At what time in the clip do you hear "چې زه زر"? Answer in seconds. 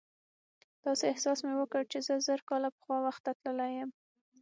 1.91-2.39